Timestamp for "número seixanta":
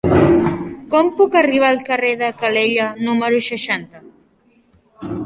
3.09-4.03